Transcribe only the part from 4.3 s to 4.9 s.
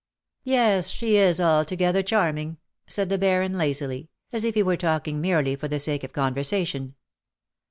as if he were